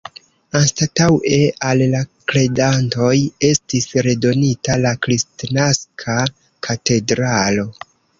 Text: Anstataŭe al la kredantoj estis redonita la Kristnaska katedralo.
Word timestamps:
Anstataŭe 0.59 1.37
al 1.71 1.83
la 1.95 1.99
kredantoj 2.31 3.17
estis 3.49 3.85
redonita 4.07 4.79
la 4.87 4.95
Kristnaska 5.07 6.17
katedralo. 6.69 7.67